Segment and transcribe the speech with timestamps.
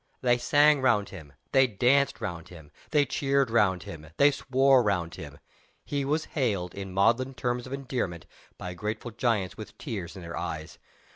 [0.21, 5.13] They sang round him, they danced round him, they cheered round him, they swore round
[5.13, 5.37] him.
[5.85, 8.25] He was hailed, in maudlin terms of endearment,
[8.57, 10.79] by grateful giants with tears in their eyes.